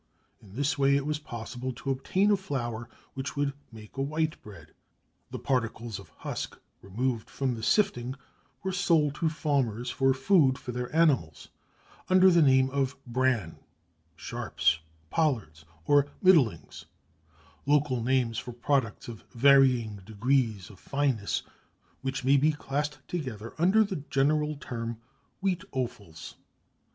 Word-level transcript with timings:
In 0.41 0.55
this 0.55 0.79
way 0.79 0.95
it 0.95 1.05
was 1.05 1.19
possible 1.19 1.71
to 1.73 1.91
obtain 1.91 2.31
a 2.31 2.35
flour 2.35 2.89
which 3.13 3.35
would 3.35 3.53
make 3.71 3.97
a 3.97 4.01
white 4.01 4.41
bread. 4.41 4.73
The 5.29 5.37
particles 5.37 5.99
of 5.99 6.09
husk 6.09 6.57
removed 6.81 7.29
by 7.39 7.45
the 7.51 7.61
sifting 7.61 8.15
were 8.63 8.71
sold 8.71 9.13
to 9.21 9.29
farmers 9.29 9.91
for 9.91 10.15
food 10.15 10.57
for 10.57 10.71
their 10.71 10.91
animals, 10.95 11.49
under 12.09 12.31
the 12.31 12.41
name 12.41 12.71
of 12.71 12.95
bran, 13.05 13.59
sharps, 14.15 14.79
pollards, 15.11 15.65
or 15.85 16.07
middlings, 16.23 16.85
local 17.67 18.01
names 18.01 18.39
for 18.39 18.53
products 18.53 19.07
of 19.07 19.21
varying 19.33 19.97
degrees 19.97 20.71
of 20.71 20.79
fineness, 20.79 21.43
which 22.01 22.23
may 22.23 22.37
be 22.37 22.51
classed 22.53 22.97
together 23.07 23.53
under 23.59 23.83
the 23.83 23.97
general 24.09 24.55
term 24.55 24.99
wheat 25.41 25.63
offals. 25.71 26.37